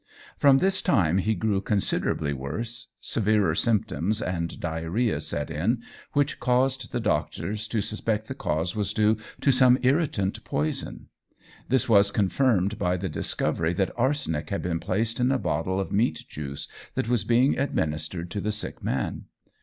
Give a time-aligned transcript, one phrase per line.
[0.35, 6.91] From this time he grew considerably worse, severer symptoms and diarrhoea set in, which caused
[6.91, 11.09] the doctors to suspect the cause was due to some irritant poison.
[11.69, 15.91] This was confirmed by the discovery that arsenic had been placed in a bottle of
[15.91, 19.25] meat juice that was being administered to the sick man.